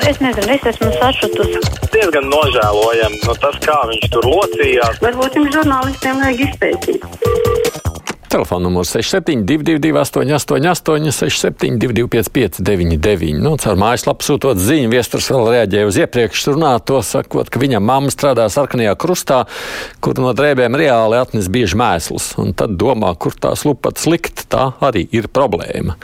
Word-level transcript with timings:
Es 0.00 0.20
nezinu, 0.20 0.48
es 0.54 0.64
esmu 0.72 0.88
sašutusi. 0.96 1.60
Diezgan 1.92 2.30
nožēlojami 2.32 3.20
no 3.26 3.36
tas, 3.42 3.58
kā 3.62 3.76
viņš 3.90 4.08
tur 4.14 4.28
locījās. 4.32 5.02
Varbūt 5.04 5.36
jums 5.38 5.56
žurnālistiem 5.58 6.24
vajag 6.24 6.46
izpētīt. 6.48 7.51
Telefona 8.32 8.64
numurs 8.64 8.88
6722, 8.90 9.98
888, 10.00 11.12
672, 11.12 12.08
559, 12.08 13.36
nu, 13.44 13.50
caur 13.60 13.76
mājaslapu 13.76 14.24
sūtot 14.24 14.56
ziņu. 14.56 14.88
Viesturs 14.88 15.28
vēl 15.28 15.50
reaģēja 15.52 15.90
uz 15.90 15.98
iepriekš 16.00 16.46
runāto, 16.54 17.02
sakot, 17.04 17.52
ka 17.52 17.60
viņa 17.60 17.82
mamma 17.84 18.08
strādā 18.08 18.48
sarkanajā 18.48 18.96
krustā, 18.96 19.42
kur 20.00 20.16
no 20.24 20.32
drēbēm 20.32 20.80
reāli 20.80 21.20
atnes 21.20 21.52
bieži 21.52 21.76
mēslus. 21.76 22.32
Un 22.40 22.56
tad 22.56 22.78
domā, 22.80 23.12
kur 23.20 23.36
tās 23.36 23.66
lupatas 23.68 24.08
likt, 24.08 24.46
tā 24.48 24.70
arī 24.80 25.04
ir 25.12 25.28
problēma. 25.28 26.00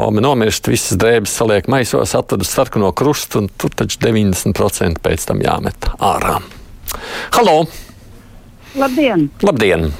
Omi 0.00 0.24
nomirst, 0.24 0.72
visas 0.72 0.96
drēbes 0.96 1.38
saliek 1.42 1.68
maisos, 1.68 2.16
uz 2.16 2.48
sarkano 2.56 2.94
krustu, 2.96 3.44
un 3.44 3.52
tur 3.52 3.76
taču 3.76 4.00
90% 4.08 5.04
pēc 5.04 5.28
tam 5.28 5.44
jāmet 5.44 5.92
ārā. 6.00 6.38
Halo! 7.36 7.66
Labdien! 8.80 9.28
Labdien! 9.44 9.92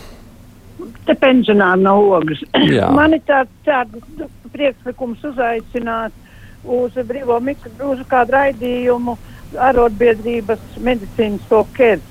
Te 1.11 1.17
pensionāri 1.19 1.83
no 1.83 1.97
ogas. 2.15 2.39
Man 2.99 3.17
ir 3.17 3.23
tāds 3.27 3.51
tāds 3.67 4.29
priekšlikums 4.55 5.25
uzaicināt 5.27 6.15
uz 6.63 6.95
brīvo 7.09 7.41
mikro, 7.43 7.89
uz 7.97 8.05
kādu 8.07 8.37
raidījumu 8.37 9.17
arotbiedrības 9.59 10.79
medicīnas 10.79 11.49
to 11.51 11.65
kēdi. 11.75 12.07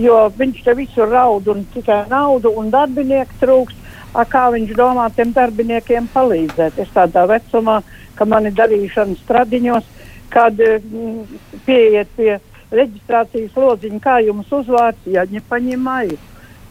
Jo 0.00 0.22
viņš 0.38 0.62
te 0.64 0.74
visur 0.78 1.12
raud 1.12 1.50
un 1.52 1.66
tikai 1.74 1.98
naudu 2.08 2.54
un 2.56 2.70
darbinieku 2.72 3.36
trūks. 3.42 3.76
A, 4.16 4.24
kā 4.24 4.46
viņš 4.54 4.72
domā 4.72 5.10
tiem 5.12 5.34
darbiniekiem 5.36 6.08
palīdzēt? 6.14 6.78
Es 6.80 6.88
tādā 6.94 7.26
vecumā, 7.28 7.82
ka 8.16 8.24
man 8.24 8.48
ir 8.48 8.56
darīšana 8.56 9.18
stradiņos, 9.20 9.84
kad 10.32 10.56
mm, 10.56 11.36
pieiet 11.68 12.16
pie 12.16 12.38
reģistrācijas 12.72 13.60
lodziņa, 13.60 14.00
kā 14.00 14.16
jums 14.24 14.48
uzvārds, 14.62 15.04
ja 15.12 15.28
ņepaņemai 15.28 16.06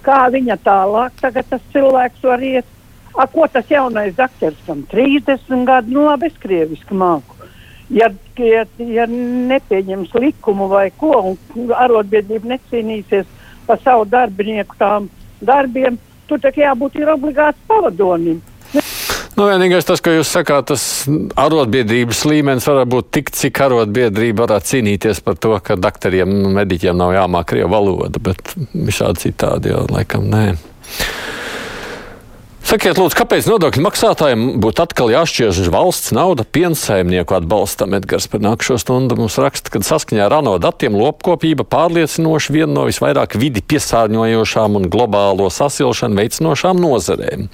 kā 0.08 0.24
viņa 0.34 0.58
tālāk. 0.66 1.16
Tagad 1.22 1.50
tas 1.52 1.64
cilvēks 1.76 2.26
var 2.26 2.44
iet. 2.44 2.74
A, 3.18 3.26
ko 3.26 3.48
tas 3.50 3.66
jaunais 3.70 4.14
dakteris 4.14 4.60
tam 4.68 4.84
30 4.92 5.66
gadu, 5.66 5.94
nu 5.96 6.04
labi, 6.06 6.30
es 6.30 6.38
krieviski 6.42 6.94
māku. 6.94 7.38
Ja, 7.90 8.12
ja, 8.38 8.66
ja 8.78 9.06
nepieņems 9.10 10.12
likumu 10.22 10.68
vai 10.70 10.90
ko, 11.00 11.14
un 11.32 11.72
arotbiedrība 11.74 12.52
necīnīsies 12.52 13.26
par 13.66 13.80
savu 13.82 14.06
darbinieku 14.12 14.78
tām 14.78 15.08
darbiem, 15.42 15.98
tur 16.28 16.44
tā 16.44 16.52
jābūt 16.54 17.00
ir 17.00 17.10
obligāts 17.16 17.64
pavadonim. 17.68 18.44
Nu, 19.38 19.46
vienīgais 19.46 19.86
tas, 19.86 20.02
ko 20.02 20.16
jūs 20.16 20.32
sakāt, 20.34 20.72
tas 20.72 20.84
arotbiedrības 21.38 22.24
līmenis 22.26 22.66
var 22.66 22.88
būt 22.90 23.12
tik, 23.14 23.30
cik 23.38 23.60
arotbiedrība 23.68 24.48
varētu 24.48 24.72
cīnīties 24.72 25.22
par 25.22 25.38
to, 25.38 25.52
ka 25.62 25.78
doktoriem 25.78 26.32
un 26.40 26.56
mediķiem 26.58 26.98
nav 26.98 27.14
jāmāk 27.14 27.52
krievu 27.52 27.70
valoda, 27.76 28.18
bet 28.18 28.56
visādi 28.74 29.28
citādi 29.28 29.76
jau 29.76 29.86
laikam 29.94 30.26
nē. 30.34 30.48
Sakiet, 32.68 32.98
lūdzu, 33.00 33.16
kāpēc 33.16 33.46
nodokļu 33.48 33.80
maksātājiem 33.86 34.42
būtu 34.60 34.82
atkal 34.84 35.08
jāšķiež 35.14 35.70
valsts 35.72 36.12
nauda 36.12 36.44
piensaimnieku 36.44 37.38
atbalstam? 37.38 37.94
Edgars 37.96 38.26
par 38.28 38.42
nākamo 38.44 38.76
stundu 38.82 39.16
mums 39.16 39.38
raksta, 39.40 39.72
ka 39.72 39.80
saskaņā 39.88 40.26
ar 40.26 40.34
ANO 40.42 40.58
datiem 40.60 40.98
lopkopība 41.00 41.64
pārliecinoši 41.64 42.52
viena 42.52 42.74
no 42.74 42.82
visvairāk 42.90 43.38
vidi 43.40 43.62
piesārņojošām 43.64 44.76
un 44.82 44.88
globālo 44.92 45.48
sasilšanu 45.48 46.20
veicinošām 46.20 46.82
nozarēm. 46.84 47.46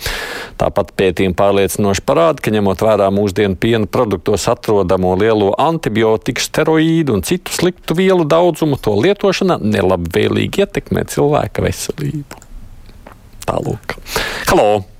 Tāpat 0.58 0.89
pētījumi 0.97 1.38
pārliecinoši 1.38 2.02
parāda, 2.09 2.42
ka 2.42 2.53
ņemot 2.55 2.81
vērā 2.81 3.11
mūsdienu 3.14 3.59
piena 3.61 3.86
produktos 3.86 4.48
atrodamo 4.50 5.11
lielo 5.22 5.52
antibiotiku, 5.61 6.42
steroīdu 6.42 7.20
un 7.20 7.22
citu 7.22 7.53
sliktu 7.53 8.00
vielu 8.02 8.25
daudzumu, 8.25 8.81
to 8.81 8.95
lietošana 9.05 9.59
nelabvēlīgi 9.61 10.66
ietekmē 10.66 11.05
cilvēka 11.14 11.67
veselību. 11.67 12.42
Tālūk. 13.45 13.95
Halo! 14.49 14.92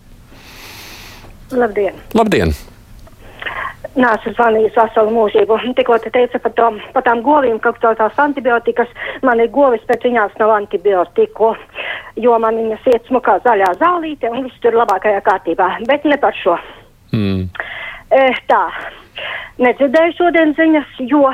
Labdien! 1.54 1.94
Labdien! 2.18 2.50
Nē, 3.94 4.10
es 4.16 4.24
zvanīju 4.34 4.72
veselu 4.74 5.12
mūžību. 5.14 5.58
Tikko 5.78 6.00
te 6.02 6.10
teica 6.14 6.40
par, 6.42 6.54
to, 6.58 6.68
par 6.96 7.04
tām 7.06 7.20
govīm, 7.26 7.60
ka 7.62 7.74
tās 7.78 8.22
antibiotikas, 8.24 8.90
man 9.22 9.42
ir 9.44 9.52
govis, 9.54 9.84
bet 9.90 10.06
viņās 10.08 10.34
nav 10.40 10.50
antibiotiku, 10.56 11.52
jo 12.18 12.40
man 12.42 12.58
viņas 12.58 12.88
iet 12.90 13.04
smukā 13.12 13.36
zaļā 13.46 13.70
zālīte 13.78 14.32
un 14.34 14.40
viss 14.48 14.62
tur 14.66 14.74
labākajā 14.82 15.22
kārtībā, 15.28 15.68
bet 15.90 16.02
ne 16.10 16.18
par 16.18 16.34
šo. 16.42 16.56
Mm. 17.14 17.44
E, 18.10 18.22
tā, 18.50 18.64
nedzirdēju 19.62 20.12
šodien 20.18 20.50
ziņas, 20.58 20.90
jo, 21.14 21.26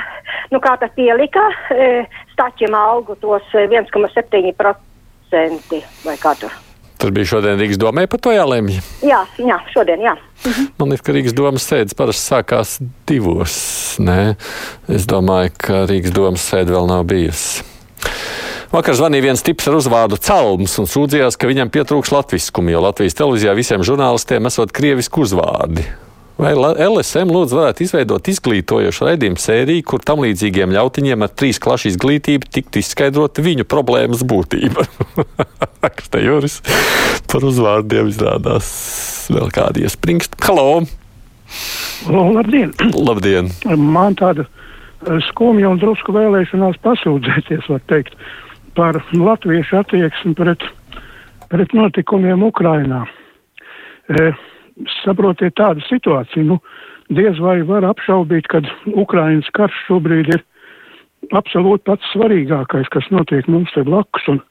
nu 0.51 0.57
kā 0.63 0.73
tas 0.81 0.91
pielika, 0.99 1.43
e, 1.71 2.03
staķiem 2.33 2.73
algu 2.75 3.13
tos 3.23 3.45
1,7% 3.55 5.79
vai 6.03 6.17
kā 6.19 6.31
tur. 6.43 6.53
Tas 6.99 7.13
bija 7.15 7.29
šodien 7.31 7.55
Rīgas 7.55 7.79
domē 7.79 8.03
par 8.11 8.19
to 8.19 8.33
jālemj. 8.35 8.81
Jā, 9.07 9.21
jā, 9.39 9.55
šodien, 9.71 10.01
jā. 10.03 10.17
Mhm. 10.43 10.65
Man 10.81 10.91
liekas, 10.91 11.05
ka 11.07 11.15
Rīgas 11.15 11.35
domas 11.37 11.63
sēdes 11.63 11.95
parasti 11.95 12.25
sākās 12.27 12.73
divos. 13.07 13.55
Nē, 14.03 14.35
es 14.91 15.07
domāju, 15.07 15.53
ka 15.63 15.85
Rīgas 15.87 16.15
domas 16.15 16.43
sēde 16.43 16.75
vēl 16.75 16.89
nav 16.91 17.05
bijusi. 17.07 17.63
Vakar 18.69 18.93
zvanīja 18.99 19.25
viens 19.29 19.41
tips 19.41 19.65
ar 19.71 19.79
uzvārdu 19.79 20.19
Calms 20.21 20.75
un 20.77 20.85
sūdzējās, 20.91 21.39
ka 21.39 21.47
viņam 21.49 21.71
pietrūks 21.73 22.11
latviskumu, 22.13 22.75
jo 22.75 22.83
Latvijas 22.83 23.15
televīzijā 23.17 23.55
visiem 23.57 23.85
žurnālistiem 23.87 24.45
esot 24.51 24.75
krievisku 24.75 25.23
uzvārdi. 25.23 25.87
Vai 26.39 26.51
LSM 26.55 27.31
lūdzu 27.33 27.57
varētu 27.57 27.83
izveidot 27.83 28.27
izglītojošu 28.31 29.07
raidījumu 29.09 29.41
sēriju, 29.43 29.87
kur 29.89 30.03
tam 30.05 30.21
līdzīgiem 30.23 30.75
ļautiņiem 30.75 31.25
ar 31.25 31.33
trīs 31.35 31.59
klašu 31.59 31.89
izglītību 31.89 32.47
tiktu 32.59 32.83
izskaidrot 32.83 33.41
viņu 33.43 33.65
problēmas 33.67 34.21
būtība? 34.27 34.85
Raksta 36.09 36.25
Juris 36.25 36.55
par 37.29 37.43
uzvārdiem 37.45 38.07
izrādās 38.09 39.29
vēl 39.29 39.51
kādi 39.53 39.83
iespringst. 39.85 40.33
Halo! 40.41 40.81
Labdien! 42.09 42.73
Labdien! 42.97 43.51
Man 43.77 44.17
tāda 44.17 44.47
skumja 45.27 45.69
un 45.69 45.77
drusku 45.77 46.09
vēlēšanās 46.15 46.81
pasūdzēties, 46.81 47.69
var 47.69 47.85
teikt, 47.93 48.17
par 48.73 48.97
latviešu 49.13 49.77
attieksmi 49.83 50.33
pret, 50.33 50.65
pret 51.53 51.77
notikumiem 51.77 52.41
Ukrainā. 52.41 53.05
E, 54.09 54.31
saprotiet 55.03 55.59
tādu 55.61 55.85
situāciju, 55.91 56.55
nu, 56.55 56.61
diez 57.13 57.37
vai 57.37 57.59
var 57.61 57.85
apšaubīt, 57.85 58.49
ka 58.49 58.63
Ukrainas 58.97 59.53
karš 59.53 59.77
šobrīd 59.85 60.33
ir 60.33 60.45
absolūti 61.37 61.85
pats 61.85 62.15
svarīgākais, 62.15 62.89
kas 62.89 63.13
notiek 63.13 63.45
mums 63.45 63.69
te 63.77 63.85
blakus 63.85 64.25
un 64.33 64.41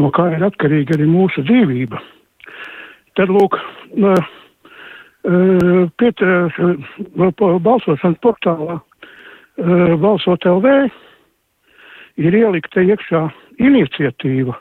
no 0.00 0.10
kā 0.14 0.28
ir 0.36 0.44
atkarīga 0.46 0.96
arī 0.96 1.06
mūsu 1.10 1.44
dzīvība. 1.48 2.00
Tad, 3.18 3.28
lūk, 3.32 3.58
uh, 4.00 4.30
balsošanas 7.62 8.22
portālā 8.24 8.80
Balsot 10.00 10.46
LV 10.48 10.66
ir 12.16 12.34
ielikta 12.34 12.80
iekšā 12.82 13.26
iniciatīva. 13.60 14.56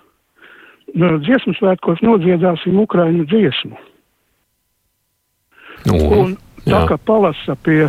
Dziesmu 0.91 1.55
svētkos 1.55 2.03
nodziedāsim 2.03 2.79
Ukraiņu 2.83 3.25
dziesmu. 3.31 3.77
Nu, 5.87 5.97
Un 6.11 6.33
tā 6.67 6.83
kā 6.89 6.97
palasa 7.07 7.55
pie, 7.63 7.87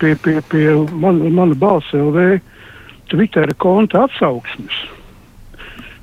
pie, 0.00 0.14
pie, 0.22 0.38
pie 0.48 0.66
man, 0.94 1.18
mana 1.34 1.58
balsa 1.58 1.98
LV 1.98 2.38
Twitter 3.10 3.50
konta 3.60 4.06
atsauksmes, 4.06 4.78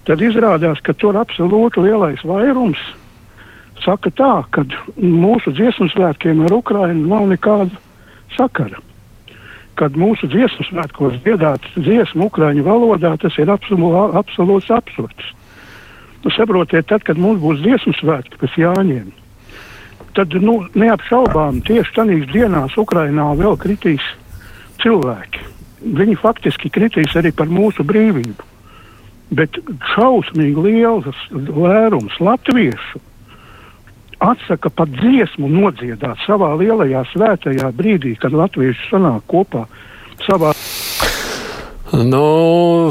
tad 0.08 0.22
izrādās, 0.22 0.82
ka 0.86 0.94
tur 0.98 1.20
absolūti 1.20 1.84
lielais 1.84 2.24
vairums 2.26 2.82
saka 3.86 4.12
tā, 4.14 4.34
ka 4.54 4.64
mūsu 4.98 5.54
dziesmu 5.58 5.90
svētkiem 5.94 6.46
ar 6.46 6.54
Ukrainu 6.54 7.08
nav 7.10 7.28
nekāda 7.32 7.78
sakara. 8.38 8.82
Kad 9.80 9.96
mūsu 9.98 10.28
dziesmu 10.30 10.68
svētkos 10.68 11.18
dziedāt 11.24 11.66
dziesmu 11.78 12.28
Ukraiņu 12.30 12.66
valodā, 12.68 13.16
tas 13.22 13.38
ir 13.42 13.50
absolū, 13.50 13.90
absolūts 14.20 14.70
absurds. 14.74 15.32
Nu, 16.22 16.30
saprotiet, 16.36 16.86
tad, 16.92 17.02
kad 17.08 17.18
mums 17.18 17.42
būs 17.42 17.64
dziesmu 17.64 17.96
svētki 17.98 18.38
pēc 18.38 18.60
Jāņiem, 18.62 19.10
tad 20.14 20.36
nu, 20.44 20.60
neapšaubām 20.78 21.64
tieši 21.66 21.96
tajās 21.96 22.30
dienās 22.30 22.78
Ukrainā 22.78 23.32
vēl 23.40 23.58
kritīs 23.58 24.06
cilvēki. 24.84 25.48
Viņi 25.82 26.20
faktiski 26.22 26.70
kritīs 26.70 27.16
arī 27.18 27.32
par 27.34 27.50
mūsu 27.50 27.82
brīvību. 27.88 28.51
Bet 29.32 29.56
šausmīgi 29.94 30.66
liels 30.66 31.24
lērums 31.32 32.18
latviešu 32.20 33.00
atsaka 34.22 34.70
pat 34.70 34.92
dziesmu 35.00 35.50
nodziedāt 35.50 36.20
savā 36.28 36.52
lielajā 36.60 37.02
svētajā 37.14 37.72
brīdī, 37.74 38.14
kad 38.22 38.36
latvieši 38.38 38.92
sanāk 38.92 39.26
kopā 39.32 39.66
savā. 40.28 40.54
Nu, 41.92 42.88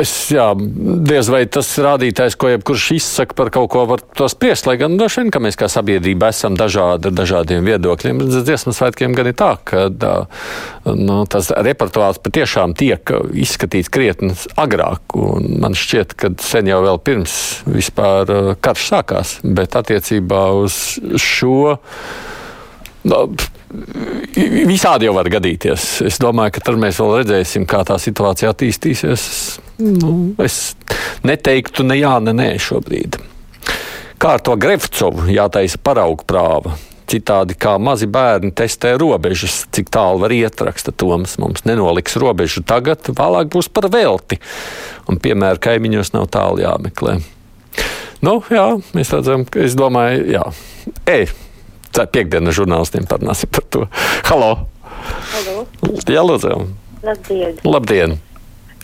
es, 0.00 0.12
jā, 0.32 0.46
diez 0.56 1.28
vai 1.28 1.42
tas 1.52 1.68
rādītājs, 1.84 2.38
ko 2.40 2.48
jebkurš 2.48 2.86
izsaka 2.96 3.36
par 3.36 3.50
kaut 3.52 3.68
ko, 3.74 3.82
var 3.90 4.00
to 4.16 4.30
spriest. 4.32 4.64
Lai 4.64 4.78
gan 4.80 4.96
droši 4.96 5.20
vien, 5.20 5.32
ka 5.34 5.42
mēs 5.44 5.60
kā 5.60 5.68
sabiedrība 5.68 6.30
esam 6.32 6.56
dažādi 6.56 7.10
ar 7.10 7.16
dažādiem 7.18 7.68
viedokļiem. 7.68 8.22
Dziesmu 8.40 8.72
svētkiem 8.76 9.12
gan 9.18 9.28
ir 9.28 9.36
tā, 9.36 9.50
ka 9.60 9.84
nu, 10.88 11.20
tas 11.28 11.52
repertuārs 11.52 12.22
patiešām 12.24 12.72
tiek 12.80 13.12
izskatīts 13.44 13.92
krietni 13.92 14.32
agrāk. 14.56 15.18
Man 15.60 15.76
šķiet, 15.76 16.16
ka 16.16 16.32
sen 16.40 16.72
jau 16.72 16.80
vēl 16.86 17.04
pirms 17.04 17.36
vispār 17.68 18.56
karš 18.64 18.88
sākās, 18.94 19.36
bet 19.44 19.76
attiecībā 19.76 20.46
uz 20.64 20.80
šo. 21.20 21.76
Nu, 23.04 23.24
Visādi 23.70 25.06
jau 25.06 25.14
var 25.14 25.28
gadīties. 25.30 26.00
Es 26.06 26.18
domāju, 26.22 26.56
ka 26.56 26.62
tad 26.66 26.78
mēs 26.82 26.98
vēl 26.98 27.20
redzēsim, 27.20 27.66
kā 27.70 27.82
tā 27.86 27.98
situācija 28.02 28.50
attīstīsies. 28.50 29.24
Nu, 29.80 30.14
es 30.42 30.74
neteiktu 31.26 31.86
ne 31.86 32.00
jā, 32.00 32.16
ne 32.24 32.34
nē 32.36 32.52
šobrīd. 32.62 33.20
Kā 34.20 34.36
ar 34.36 34.42
to 34.44 34.56
Grefcovu 34.60 35.30
jātaisa 35.32 35.78
paraugu 35.82 36.26
prāva. 36.28 36.74
Citādi 37.10 37.56
kā 37.58 37.72
mazi 37.82 38.06
bērni 38.06 38.52
testē 38.54 38.92
robežas, 39.00 39.64
cik 39.74 39.88
tālu 39.90 40.20
var 40.22 40.34
iet, 40.34 40.60
raksta 40.62 40.92
Toms. 40.94 41.38
Mums 41.42 41.64
nenoliks 41.66 42.18
robežu 42.20 42.62
tagad, 42.62 43.10
vēlāk 43.10 43.50
būs 43.50 43.70
par 43.72 43.88
velti. 43.90 44.38
Un 45.10 45.18
piemēra 45.22 45.58
kaimiņos 45.62 46.12
nav 46.14 46.28
tālu 46.34 46.62
jāmeklē. 46.62 47.18
Nu, 48.20 48.36
jā, 48.52 48.66
mēs 48.94 49.14
redzam, 49.14 49.46
ka 49.48 49.62
es 49.64 49.78
domāju, 49.78 50.26
jā. 50.36 50.44
Ej, 51.90 52.06
piekdienas 52.14 52.54
žurnālistiem 52.54 53.06
parunāsim 53.10 53.50
par 53.50 53.64
to. 53.74 53.86
Halo! 54.28 54.50
Halo. 55.34 55.64
Jā, 56.06 56.22
lūdzu! 56.22 56.54
Labdien! 57.02 57.58
Labdien. 57.66 58.16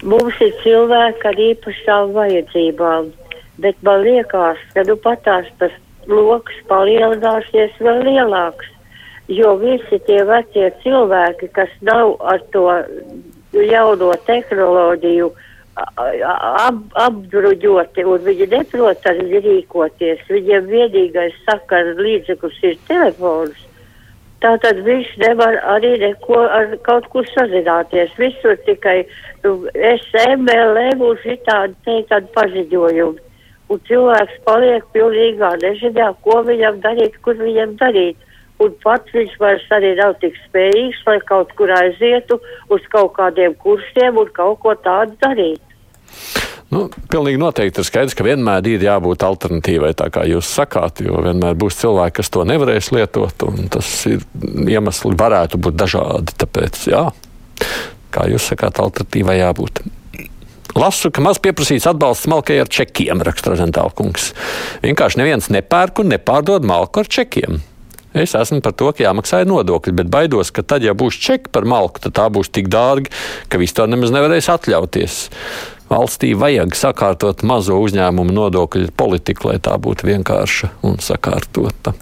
Mums 0.02 0.36
ir 0.44 0.52
cilvēki 0.64 1.28
ar 1.30 1.38
īpašām 1.46 2.12
vajadzībām, 2.16 3.12
bet 3.62 3.78
man 3.86 4.02
liekas, 4.04 4.60
ka 4.74 4.84
nu 4.88 4.98
patās 5.00 5.48
tas 5.60 5.72
lokus 6.10 6.58
palielināsies 6.68 7.78
vēl 7.80 8.02
lielāks, 8.10 8.68
jo 9.32 9.54
visi 9.62 10.00
tie 10.08 10.20
vecie 10.28 10.68
cilvēki, 10.82 11.48
kas 11.56 11.72
nav 11.86 12.18
ar 12.20 12.42
to 12.52 12.66
jauno 13.56 14.12
tehnoloģiju, 14.28 15.30
uh, 15.32 15.45
ap, 15.76 16.78
apdruģoti 17.06 18.04
un 18.08 18.24
viņi 18.24 18.48
neprot 18.52 19.08
arī 19.10 19.40
rīkoties. 19.44 20.24
Viņiem 20.30 20.68
vienīgais 20.72 21.36
sakara 21.44 21.96
līdzeklis 22.00 22.60
ir 22.64 22.78
telefons. 22.88 23.64
Tātad 24.44 24.82
viņš 24.84 25.14
nevar 25.22 25.56
arī 25.74 25.94
neko 26.00 26.42
ar 26.58 26.76
kaut 26.86 27.08
kur 27.12 27.28
sazināties. 27.32 28.12
Visur 28.20 28.56
tikai 28.66 28.98
nu, 29.44 29.54
SMLM 29.74 31.00
un 31.00 31.16
šitādi 31.24 31.76
teikt 31.88 32.12
tādu 32.12 32.32
paziņojumu. 32.36 33.24
Un 33.66 33.80
cilvēks 33.88 34.36
paliek 34.46 34.84
pilnīgā 34.94 35.56
neziņā, 35.64 36.12
ko 36.22 36.42
viņam 36.46 36.78
darīt, 36.84 37.16
kur 37.24 37.34
viņam 37.40 37.74
darīt. 37.80 38.20
Un 38.62 38.72
pats 38.84 39.12
viņš 39.12 39.34
vairs 39.40 39.64
arī 39.74 39.96
nav 39.98 40.14
tik 40.22 40.36
spējīgs, 40.46 41.02
lai 41.08 41.18
kaut 41.28 41.50
kur 41.58 41.72
aizietu 41.74 42.38
uz 42.72 42.84
kaut 42.92 43.16
kādiem 43.18 43.56
kursiem 43.64 44.16
un 44.22 44.30
kaut 44.36 44.62
ko 44.62 44.76
tādu 44.86 45.18
darīt. 45.24 45.65
Nu, 46.74 46.88
pilnīgi 47.12 47.38
noteikti 47.38 47.78
ir 47.78 47.86
skaidrs, 47.86 48.16
ka 48.18 48.24
vienmēr 48.26 48.66
ir 48.66 48.82
jābūt 48.82 49.22
alternatīvai, 49.22 49.92
tā 49.98 50.08
kā 50.10 50.24
jūs 50.26 50.48
sakāt, 50.50 51.04
jo 51.06 51.20
vienmēr 51.22 51.54
būs 51.58 51.78
cilvēki, 51.78 52.16
kas 52.18 52.32
to 52.34 52.42
nevarēs 52.48 52.90
lietot, 52.96 53.44
un 53.46 53.70
tas 53.70 53.90
ir 54.10 54.24
iemesli 54.66 55.14
varētu 55.18 55.60
būt 55.62 55.78
dažādi. 55.78 56.34
Tāpēc, 56.42 56.80
jā, 56.90 57.04
kā 58.10 58.26
jūs 58.32 58.50
sakāt, 58.50 58.82
alternatīvai 58.82 59.38
jābūt. 59.38 59.84
Lasu, 60.76 61.08
ka 61.14 61.22
maz 61.24 61.38
pieprasīts 61.40 61.86
atbalsts 61.88 62.28
malkai 62.28 62.58
ar 62.60 62.68
čekiem, 62.68 63.22
raksta 63.24 63.54
Rozentāla 63.54 63.94
kungs. 63.96 64.32
Vienkārši 64.82 65.22
neviens 65.22 65.48
nepērk 65.54 66.02
un 66.02 66.12
nepārdod 66.12 66.66
malku 66.68 67.00
ar 67.00 67.08
čekiem. 67.08 67.62
Es 68.16 68.32
esmu 68.36 68.62
par 68.64 68.72
to, 68.76 68.90
ka 68.96 69.04
jāmaksā 69.04 69.42
nodokļi, 69.48 69.92
bet 69.96 70.10
baidos, 70.12 70.50
ka 70.52 70.64
tad, 70.64 70.84
ja 70.84 70.96
būs 70.96 71.18
čeki 71.20 71.52
par 71.52 71.68
malku, 71.68 72.00
tad 72.04 72.16
tā 72.16 72.26
būs 72.32 72.48
tik 72.52 72.68
dārga, 72.72 73.12
ka 73.52 73.60
vispār 73.60 73.90
nemaz 73.92 74.12
nevarēs 74.12 74.48
atļauties. 74.52 75.16
Valstī 75.86 76.32
vajag 76.34 76.74
sakārtot 76.74 77.44
mazo 77.46 77.76
uzņēmumu 77.78 78.34
nodokļu 78.34 78.90
politiku, 78.98 79.52
lai 79.52 79.60
tā 79.62 79.76
būtu 79.78 80.08
vienkārša 80.08 80.72
un 80.88 80.98
sakārtota. 80.98 81.94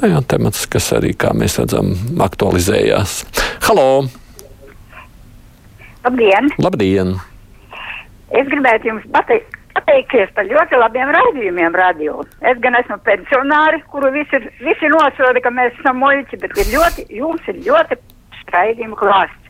Nu, 0.00 0.08
jā, 0.08 0.22
temats, 0.24 0.64
kas 0.72 0.88
arī, 0.96 1.12
kā 1.12 1.34
mēs 1.36 1.58
redzam, 1.60 1.92
aktualizējās. 2.24 3.18
Halo! 3.68 4.06
Labdien! 6.02 6.48
Labdien! 6.64 7.12
Es 8.32 8.48
gribētu 8.48 8.88
jums 8.88 9.04
pateikt, 9.12 9.60
pateikties 9.76 10.32
par 10.32 10.48
ļoti 10.48 10.80
labiem 10.80 11.12
raidījumiem 11.12 11.76
radio. 11.76 12.24
Es 12.40 12.56
gan 12.64 12.80
esmu 12.80 12.96
pensionāri, 13.04 13.82
kuru 13.92 14.14
visi, 14.16 14.40
visi 14.64 14.90
nosoda, 14.96 15.44
ka 15.44 15.52
mēs 15.52 15.76
esam 15.76 16.00
muļķi, 16.00 16.40
bet 16.40 16.56
ir 16.64 16.72
ļoti, 16.72 17.06
jums 17.20 17.52
ir 17.52 17.60
ļoti 17.68 18.00
raidījumu 18.48 18.96
klāsts. 18.96 19.41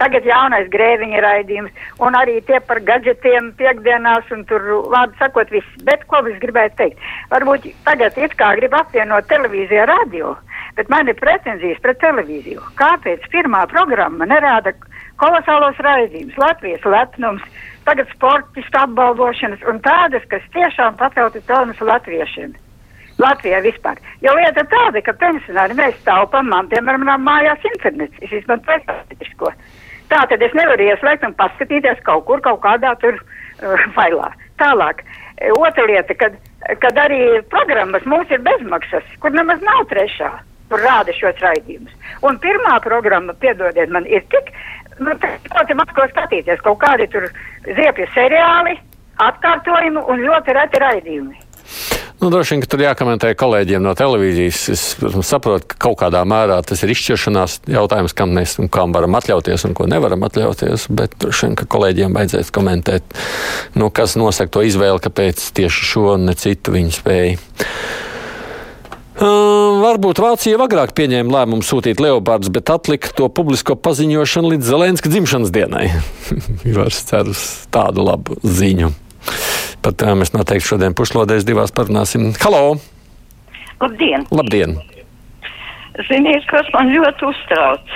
Tagad 0.00 0.24
jaunais 0.26 0.66
grēviņa 0.72 1.20
raidījums, 1.22 1.84
un 2.02 2.16
arī 2.18 2.40
tie 2.48 2.58
par 2.66 2.80
gadgetiem 2.82 3.52
piekdienās, 3.58 4.26
un 4.34 4.42
tur, 4.48 4.64
vārdu 4.90 5.14
sakot, 5.20 5.52
viss. 5.54 5.76
Bet 5.86 6.02
ko 6.10 6.18
es 6.26 6.40
gribētu 6.42 6.80
teikt? 6.80 7.04
Varbūt 7.30 7.68
tagad 7.86 8.18
it 8.18 8.34
kā 8.40 8.50
grib 8.58 8.74
apvienot 8.74 9.28
televīziju 9.30 9.84
ar 9.84 9.92
radio, 9.92 10.32
bet 10.74 10.90
man 10.90 11.10
ir 11.10 11.18
pretenzijas 11.20 11.78
pret 11.84 12.02
televīziju. 12.02 12.64
Kāpēc 12.80 13.28
pirmā 13.30 13.62
programma 13.70 14.26
nerāda 14.26 14.74
kolosālos 15.22 15.78
raidījumus, 15.86 16.42
Latvijas 16.42 16.90
lepnums, 16.96 17.46
tagad 17.86 18.10
sportistu 18.16 18.82
apbalvošanas 18.82 19.62
un 19.70 19.78
tādas, 19.86 20.26
kas 20.26 20.42
tiešām 20.58 20.98
paceltu 20.98 21.42
pelnus 21.46 21.78
latviešiem? 21.78 22.58
Latvijā 23.22 23.60
vispār. 23.62 24.00
Jo 24.26 24.34
lieta 24.34 24.64
tāda, 24.66 24.98
ka 25.06 25.14
pensionāri 25.20 25.76
mēs 25.78 26.02
taupām, 26.06 26.48
man, 26.50 26.66
piemēram, 26.72 27.06
mājās 27.22 27.62
internets. 27.70 28.18
Es 28.26 28.32
izmantoju 28.40 28.82
personīsko. 28.88 29.52
Tā 30.14 30.22
tad 30.30 30.42
es 30.46 30.52
nevaru 30.54 30.86
ieslēgt 30.86 31.26
un 31.26 31.34
paskatīties 31.34 32.02
kaut 32.06 32.26
kur, 32.28 32.42
kaut 32.44 32.60
kādā 32.62 32.94
tur 33.02 33.18
uh, 33.18 33.86
failā. 33.96 34.30
Tālāk, 34.62 35.02
otra 35.58 35.86
lieta, 35.90 36.14
kad, 36.14 36.36
kad 36.82 36.98
arī 37.02 37.20
programmas 37.50 38.04
mums 38.06 38.30
ir 38.30 38.42
bezmaksas, 38.46 39.06
kur 39.22 39.34
nemaz 39.34 39.62
nav 39.66 39.82
trešā, 39.90 40.30
kur 40.70 40.82
rāda 40.86 41.14
šos 41.18 41.40
raidījumus. 41.42 41.96
Un 42.22 42.38
pirmā 42.42 42.76
programma, 42.84 43.34
piedodiet 43.42 43.90
man, 43.90 44.06
ir 44.06 44.22
tik, 44.30 44.52
nu, 45.00 45.16
ļoti 45.50 45.78
maz 45.80 45.90
ko 45.96 46.06
skatīties, 46.12 46.62
kaut 46.62 46.78
kādi 46.84 47.10
tur 47.10 47.26
ziepju 47.66 48.06
seriāli, 48.14 48.78
atkārtojumi 49.24 50.06
un 50.06 50.22
ļoti 50.28 50.54
reti 50.54 50.82
raidījumi. 50.84 51.43
Nu, 52.20 52.30
droši 52.30 52.54
vien, 52.54 52.62
ka 52.62 52.68
tur 52.70 52.82
jākomentē 52.84 53.32
kolēģiem 53.36 53.82
no 53.84 53.92
televīzijas. 53.98 54.60
Es 54.72 54.84
saprotu, 55.26 55.66
ka 55.72 55.80
kaut 55.88 55.98
kādā 56.04 56.22
mērā 56.28 56.60
tas 56.64 56.84
ir 56.84 56.92
izšķiršanās 56.94 57.58
jautājums, 57.74 58.14
kam 58.16 58.32
mēs 58.36 58.56
un 58.62 58.70
kam 58.72 58.94
varam 58.94 59.18
atļauties 59.18 59.66
un 59.68 59.74
ko 59.76 59.88
nevaram 59.90 60.22
atļauties. 60.28 60.86
Bet 60.94 61.18
droši 61.20 61.48
vien, 61.48 61.58
ka 61.58 61.68
kolēģiem 61.74 62.14
vajadzēs 62.16 62.54
komentēt, 62.54 63.18
nu, 63.76 63.90
kas 63.92 64.16
nosaka 64.20 64.56
to 64.56 64.64
izvēli, 64.64 65.02
kāpēc 65.04 65.50
tieši 65.58 65.90
šo 65.90 66.06
un 66.14 66.30
ne 66.30 66.38
citu 66.38 66.76
viņi 66.78 66.96
spēja. 67.00 67.36
Uh, 69.14 69.78
varbūt 69.78 70.18
Vācija 70.18 70.58
agrāk 70.58 70.90
pieņēma 70.98 71.30
lēmumu 71.30 71.62
sūtīt 71.62 72.00
leopardus, 72.02 72.50
bet 72.50 72.72
atlika 72.74 73.12
to 73.14 73.28
publisko 73.30 73.76
paziņošanu 73.78 74.56
līdz 74.56 74.70
Zelenska 74.72 75.12
dzimšanas 75.12 75.52
dienai. 75.54 75.84
Ivars 76.70 77.04
cer 77.10 77.30
uz 77.30 77.44
tādu 77.74 78.08
labu 78.08 78.40
ziņu. 78.42 78.90
Par 79.84 79.92
tām 80.00 80.22
mēs 80.22 80.32
noteikti 80.32 80.64
šodien 80.64 80.94
puslodēs 80.96 81.44
divās 81.44 81.74
parunāsim. 81.76 82.30
Halo! 82.40 82.78
Labdien! 83.82 84.24
Labdien! 84.32 84.78
Ziniet, 86.08 86.46
kas 86.48 86.70
man 86.72 86.88
ļoti 86.94 87.28
uztrauc? 87.28 87.92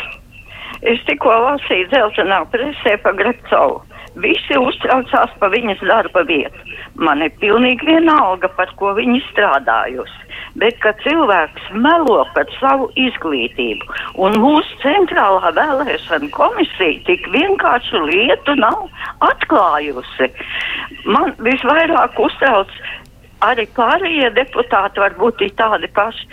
Es 0.92 1.00
tikko 1.08 1.32
lasīju 1.32 1.88
dzeltenā 1.88 2.42
presē 2.52 2.98
par 3.02 3.16
Grepcovu. 3.16 3.80
Visi 4.20 4.60
uztraucās 4.60 5.32
par 5.40 5.54
viņas 5.54 5.80
darba 5.88 6.26
vietu. 6.28 6.76
Man 7.00 7.24
ir 7.24 7.32
pilnīgi 7.40 7.88
vienalga, 7.88 8.52
par 8.60 8.74
ko 8.76 8.92
viņa 8.98 9.22
strādājusi 9.30 10.27
bet 10.56 10.78
ka 10.84 10.94
cilvēks 11.04 11.70
melo 11.84 12.20
par 12.34 12.48
savu 12.58 12.88
izglītību. 12.96 13.88
Un 14.24 14.38
mūsu 14.42 14.80
centrālā 14.84 15.52
vēlēšana 15.58 16.30
komisija 16.36 17.02
tik 17.08 17.28
vienkāršu 17.34 18.04
lietu 18.06 18.56
nav 18.60 18.86
atklājusi. 19.28 20.30
Man 21.06 21.34
visvairāk 21.44 22.18
uztrauc 22.22 22.72
arī 23.44 23.66
pārējie 23.76 24.30
deputāti 24.34 25.02
varbūt 25.02 25.44
ir 25.46 25.52
tādi 25.58 25.90
paši. 25.94 26.26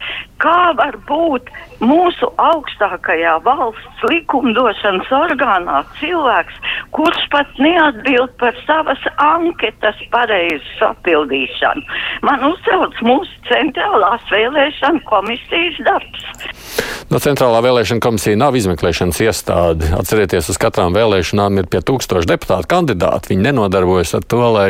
Kā 0.43 0.73
var 0.75 0.97
būt 1.07 1.47
mūsu 1.79 2.27
augstākajā 2.41 3.37
valsts 3.45 4.03
likumdošanas 4.09 5.11
orgānā 5.15 5.81
cilvēks, 5.99 6.57
kurš 6.95 7.21
pat 7.31 7.53
neatbild 7.61 8.35
par 8.41 8.57
savas 8.65 9.01
anketas 9.23 10.01
pareizu 10.11 10.75
sapildīšanu? 10.81 11.85
Man 12.27 12.43
uztrauc 12.51 12.99
mūsu 13.07 13.45
centrālās 13.49 14.27
vēlēšana 14.33 15.05
komisijas 15.07 15.79
darbs. 15.87 16.83
No 17.13 17.19
Centrālā 17.21 17.59
vēlēšana 17.61 18.01
komisija 18.01 18.37
nav 18.39 18.55
izmeklēšanas 18.57 19.19
iestāde. 19.21 19.91
Atcerieties, 19.93 20.47
uz 20.49 20.57
katrām 20.59 20.95
vēlēšanām 20.95 21.61
ir 21.61 21.67
pie 21.69 21.83
tūkstoši 21.85 22.27
deputātu 22.31 22.69
kandidāti. 22.71 23.29
Viņi 23.31 23.45
nenodarbojas 23.45 24.15
ar 24.17 24.25
to, 24.25 24.41
lai 24.55 24.65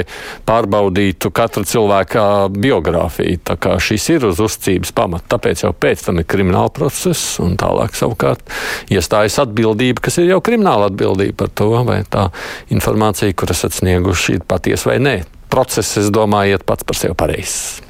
pārbaudītu 0.45 1.31
katra 1.35 1.63
cilvēka 1.65 2.25
biogrāfiju. 2.51 3.39
Tā 3.47 3.55
kā 3.61 3.77
šis 3.79 4.09
ir 4.17 4.27
uz 4.27 4.41
uzcības 4.43 4.91
pamata, 4.97 5.29
tāpēc 5.37 5.54
jau 5.63 5.71
pēc 5.71 6.07
tam 6.07 6.19
ir 6.21 6.27
krimināla 6.29 6.73
process 6.75 7.39
un 7.43 7.55
tālāk 7.59 7.95
savukārt 7.97 8.43
iestājas 8.91 9.39
atbildība, 9.45 10.03
kas 10.05 10.19
ir 10.19 10.33
jau 10.33 10.41
krimināla 10.43 10.89
atbildība 10.91 11.45
par 11.45 11.53
to, 11.55 11.71
vai 11.87 12.01
tā 12.09 12.27
informācija, 12.75 13.35
kur 13.37 13.55
esat 13.55 13.77
snieguši, 13.79 14.39
ir 14.39 14.47
patiesa 14.47 14.91
vai 14.91 14.99
nē. 15.03 15.15
Process, 15.53 15.99
es 16.01 16.11
domāju, 16.11 16.57
iet 16.57 16.65
pats 16.67 16.83
par 16.83 16.99
sevi 16.99 17.15
pareizs 17.17 17.85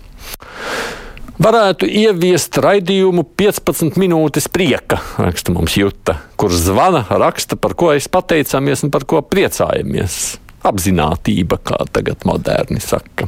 varētu 1.42 1.88
ieviest 1.90 2.58
raidījumu 2.64 3.26
15 3.38 4.00
minūtes 4.00 4.48
prieka, 4.52 5.00
raksta 5.20 5.54
mums 5.56 5.76
Juta, 5.78 6.20
kurš 6.40 6.68
zvana, 6.70 7.04
raksta, 7.10 7.60
par 7.60 7.76
ko 7.78 7.92
es 7.96 8.08
pateicamies 8.12 8.86
un 8.88 8.94
par 8.94 9.08
ko 9.10 9.22
priecājamies. 9.26 10.38
Apzinātība, 10.66 11.60
kā 11.62 11.84
tagad 11.94 12.26
moderni 12.26 12.82
saka. 12.82 13.28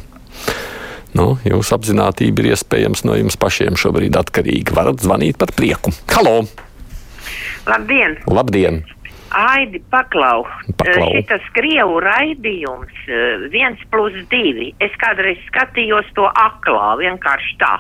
Nu, 1.16 1.38
jūsu 1.48 1.78
apziņotība 1.78 2.44
ir 2.44 2.52
iespējams 2.56 3.06
no 3.08 3.16
jums 3.16 3.40
pašiem 3.40 3.78
šobrīd 3.80 4.18
atkarīga. 4.20 4.76
Varat 4.76 5.04
zvanīt 5.04 5.40
par 5.40 5.54
prieku. 5.56 5.94
Halo! 6.12 6.42
Labdien! 7.68 8.18
Labdien. 8.28 8.84
Aidi, 9.30 9.82
paklau. 9.92 10.46
Paklau. 10.80 11.10
Eh, 11.12 11.22
Šitas 11.22 11.48
Krievu 11.56 12.00
raidījums, 12.00 12.96
eh, 13.08 13.48
viens 13.52 13.80
plus 13.92 14.14
divi. 14.32 14.74
Es 14.80 14.92
kādreiz 15.02 15.40
skatījos 15.52 16.08
to 16.16 16.24
aklā, 16.32 16.96
vienkārši 17.00 17.58
tā. 17.60 17.80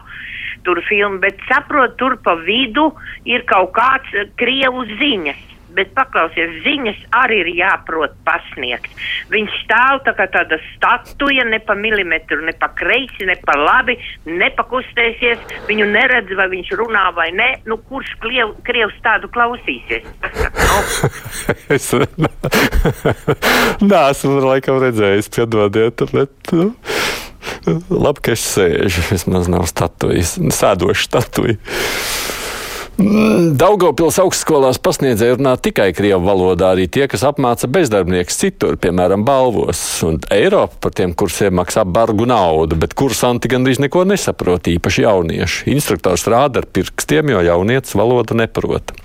Tur 0.63 0.81
filmu, 0.89 1.19
bet 1.19 1.39
saprotu, 1.47 1.95
tur 1.97 2.17
pa 2.17 2.35
vidu 2.35 2.91
ir 3.25 3.45
kaut 3.47 3.71
kāds 3.71 4.11
eh, 4.13 4.27
Krievu 4.35 4.83
ziņas. 4.99 5.56
Bet 5.75 5.91
paklausies, 5.97 6.53
ziņas 6.63 6.99
arī 7.19 7.41
ir 7.43 7.49
jāprot 7.57 8.13
pasniegt. 8.27 8.91
Viņš 9.33 9.57
stāv 9.65 10.01
tā 10.05 10.13
kā 10.17 10.27
tāda 10.31 10.59
statuja, 10.71 11.43
ne 11.49 11.59
pa 11.63 11.75
milimetru, 11.77 12.39
ne 12.45 12.53
pa 12.57 12.69
kreisi, 12.77 13.27
ne 13.27 13.35
pa 13.43 13.57
labi, 13.59 13.97
nepakustēsies. 14.25 15.43
Viņu 15.67 15.89
neredz, 15.91 16.31
vai 16.39 16.47
viņš 16.53 16.73
runā 16.79 17.07
vai 17.17 17.29
nē. 17.35 17.49
Nu, 17.67 17.79
kurš 17.89 18.13
kliev, 18.23 18.55
krievs 18.67 18.95
tādu 19.05 19.29
klausīsies? 19.33 20.07
es 21.75 21.91
neesmu 23.81 24.39
laikam 24.51 24.79
redzējis, 24.83 25.31
piedodiet, 25.35 26.03
bet 26.13 26.53
nu, 26.55 26.71
labi, 27.91 28.23
ka 28.23 28.35
es 28.37 28.45
sēžu. 28.55 29.03
Vismaz 29.11 29.51
nav 29.51 29.67
statujas, 29.69 30.37
sēdoša 30.37 31.09
statuja. 31.09 31.59
Daugopils 32.97 34.17
augstskolās 34.23 34.79
pasniedzēji 34.81 35.35
runā 35.37 35.51
tikai 35.61 35.91
krievu 35.93 36.25
valodā, 36.25 36.71
arī 36.73 36.87
tie, 36.89 37.05
kas 37.09 37.21
apmāca 37.29 37.69
bezdarbnieks 37.69 38.39
citur, 38.41 38.73
piemēram, 38.81 39.21
balvos. 39.27 39.81
Un 40.07 40.17
Eiropa 40.33 40.81
par 40.87 40.95
tiem 40.97 41.13
kursiem 41.13 41.53
maksā 41.59 41.85
bargu 41.85 42.25
naudu, 42.25 42.79
bet 42.81 42.97
kursanti 42.97 43.51
gandrīz 43.53 43.77
neko 43.83 44.01
nesaprot, 44.09 44.71
īpaši 44.73 45.05
jaunieši. 45.05 45.67
Instruktors 45.75 46.25
rāda 46.25 46.63
ar 46.63 46.69
pirkstiem, 46.73 47.35
jo 47.35 47.43
jaunietis 47.45 47.93
valodu 47.97 48.39
neprot. 48.41 48.95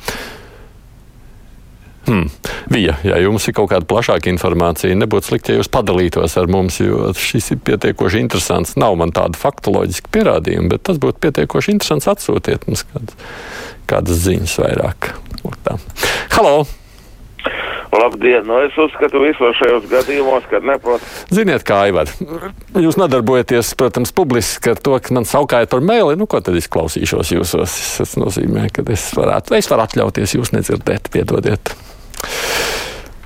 Hmm. 2.06 2.26
Vija, 2.72 2.96
ja 3.06 3.18
jums 3.22 3.46
ir 3.46 3.54
kaut 3.54 3.70
kāda 3.70 3.86
plašāka 3.86 4.30
informācija, 4.32 4.96
nebūtu 4.98 5.30
slikti, 5.30 5.54
ja 5.54 5.60
jūs 5.60 5.70
padalītos 5.72 6.34
ar 6.40 6.50
mums, 6.50 6.80
jo 6.82 7.12
šis 7.14 7.52
ir 7.54 7.62
pietiekoši 7.62 8.24
interesants. 8.24 8.74
Nav 8.80 8.98
man 8.98 9.14
tāda 9.14 9.38
faktoloģiska 9.38 10.10
pierādījuma, 10.14 10.74
bet 10.74 10.86
tas 10.90 11.00
būtu 11.02 11.22
pietiekoši 11.28 11.76
interesants. 11.76 12.10
Atsūtiet 12.10 12.66
mums 12.66 12.84
kādas, 12.90 13.18
kādas 13.90 14.22
ziņas 14.26 14.58
vairāk. 14.64 15.12
Halo! 16.34 16.62
Labdien! 17.92 18.46
Nu, 18.48 18.56
es 18.64 18.76
uzskatu 18.80 19.20
visos 19.20 19.56
šajos 19.58 19.84
gadījumos, 19.90 20.46
kad 20.48 20.64
neprot. 20.64 21.04
Ziniet, 21.28 21.64
kā 21.68 21.82
Aivar, 21.88 22.08
jūs 22.72 22.96
nodarbojaties, 22.96 23.74
protams, 23.76 24.14
publiski 24.16 24.72
ar 24.72 24.80
to, 24.80 24.96
ka 24.96 25.12
man 25.12 25.28
saukājat 25.28 25.76
ar 25.76 25.84
mēli, 25.84 26.16
nu, 26.16 26.24
ko 26.30 26.40
tad 26.40 26.56
es 26.56 26.70
klausīšos 26.72 27.34
jūsos. 27.36 27.76
Tas 28.00 28.14
nozīmē, 28.16 28.70
ka 28.72 28.84
es 28.94 29.10
varētu, 29.16 29.58
es 29.58 29.68
varu 29.68 29.84
atļauties 29.84 30.38
jūs 30.38 30.54
nedzirdēt, 30.56 31.12
piedodiet. 31.12 31.74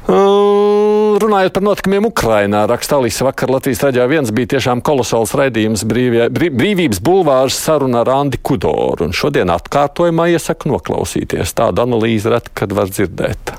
Uh, 0.06 1.16
runājot 1.22 1.54
par 1.56 1.64
notikumiem 1.66 2.06
Ukrajinā, 2.06 2.60
raksta 2.70 3.00
Alisa 3.00 3.26
vakar 3.26 3.50
Latvijas 3.50 3.82
raidījā 3.82 4.06
viens 4.10 4.30
bija 4.34 4.52
tiešām 4.54 4.82
kolosāls 4.86 5.34
raidījums 5.38 5.82
brīvie, 5.86 6.28
brī, 6.30 6.50
brīvības 6.54 7.02
bulvārs 7.02 7.58
saruna 7.58 8.04
ar 8.04 8.12
Andi 8.14 8.38
Kudoru. 8.38 9.08
Un 9.08 9.14
šodien 9.14 9.50
atkārtojumā 9.54 10.28
iesaku 10.34 10.70
noklausīties. 10.74 11.54
Tādu 11.58 11.86
analīzi 11.86 12.30
ret, 12.34 12.50
kad 12.54 12.74
var 12.74 12.90
dzirdēt. 12.90 13.56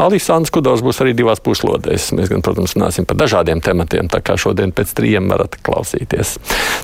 Alisāns 0.00 0.52
Kudors 0.54 0.82
būs 0.84 1.02
arī 1.04 1.14
divās 1.16 1.42
puslodēs. 1.44 2.10
Mēs, 2.16 2.30
gan, 2.32 2.44
protams, 2.44 2.74
runāsim 2.76 3.08
par 3.08 3.20
dažādiem 3.20 3.62
tematiem, 3.64 4.10
tā 4.12 4.22
kā 4.24 4.38
šodien 4.40 4.74
pēc 4.76 4.94
trījiem 4.96 5.30
varat 5.32 5.58
klausīties. 5.66 6.36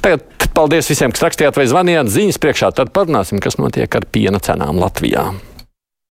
Tagad 0.04 0.48
paldies 0.56 0.88
visiem, 0.92 1.12
kas 1.14 1.26
rakstījāt 1.26 1.58
vai 1.58 1.68
zvanījāt 1.70 2.12
ziņas 2.12 2.40
priekšā, 2.42 2.72
tad 2.76 2.94
parunāsim, 2.96 3.42
kas 3.42 3.60
notiek 3.60 4.00
ar 4.00 4.08
piena 4.12 4.42
cenām 4.42 4.80
Latvijā. 4.82 5.30